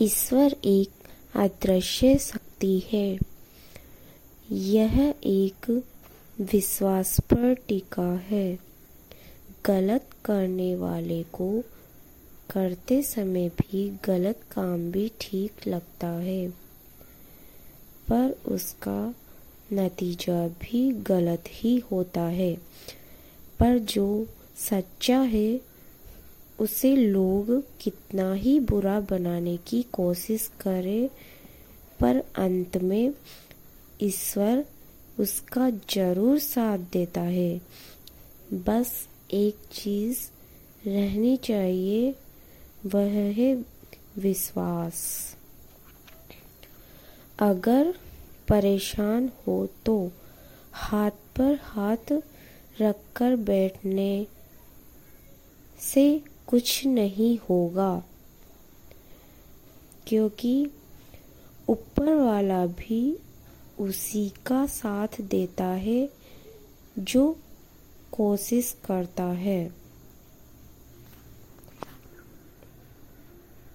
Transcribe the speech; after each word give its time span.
ईश्वर 0.00 0.56
एक 0.64 0.90
अदृश्य 1.34 2.18
शक्ति 2.18 2.82
है। 2.92 3.18
यह 4.52 5.14
एक 5.24 5.70
विश्वास 6.40 7.20
पर 7.20 7.54
टिका 7.68 8.10
है। 8.26 8.58
गलत 9.66 10.10
करने 10.24 10.74
वाले 10.76 11.22
को 11.22 11.48
करते 12.50 13.02
समय 13.02 13.48
भी 13.48 13.88
गलत 14.04 14.40
काम 14.52 14.90
भी 14.90 15.10
ठीक 15.20 15.66
लगता 15.66 16.08
है, 16.08 16.48
पर 18.08 18.36
उसका 18.46 19.14
नतीजा 19.72 20.46
भी 20.48 20.90
गलत 20.92 21.44
ही 21.48 21.78
होता 21.90 22.22
है। 22.22 22.54
पर 23.60 23.78
जो 23.78 24.26
सच्चा 24.56 25.20
है 25.20 25.60
उसे 26.58 26.94
लोग 26.96 27.50
कितना 27.80 28.32
ही 28.34 28.58
बुरा 28.60 28.98
बनाने 29.00 29.56
की 29.66 29.82
कोशिश 29.92 30.46
करें, 30.60 31.08
पर 32.00 32.22
अंत 32.36 32.76
में 32.76 33.12
ईश्वर 34.02 34.64
उसका 35.20 35.68
ज़रूर 35.90 36.38
साथ 36.38 36.78
देता 36.92 37.20
है। 37.20 37.60
बस 38.66 38.92
एक 39.34 39.56
चीज़ 39.72 40.18
रहनी 40.86 41.36
चाहिए, 41.36 42.14
वह 42.86 43.12
है 43.36 43.54
विश्वास। 44.18 45.04
अगर 47.40 47.94
परेशान 48.48 49.30
हो 49.46 49.66
तो 49.86 49.96
हाथ 50.72 51.10
पर 51.36 51.58
हाथ 51.62 52.12
रखकर 52.80 53.36
बैठने 53.36 54.26
से 55.82 56.06
कुछ 56.46 56.86
नहीं 56.86 57.38
होगा। 57.48 58.02
क्योंकि 60.06 60.66
ऊपर 61.68 62.14
वाला 62.14 62.66
भी 62.66 63.16
उसी 63.80 64.28
का 64.46 64.66
साथ 64.66 65.20
देता 65.20 65.66
है 65.66 66.06
जो 66.98 67.32
कोशिश 68.12 68.76
करता 68.84 69.24
है। 69.24 69.85